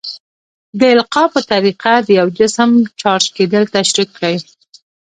[0.79, 2.69] د القاء په طریقه د یو جسم
[3.01, 4.35] چارج کیدل تشریح کړئ.